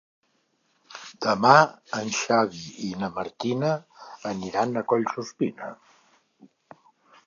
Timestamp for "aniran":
4.35-4.75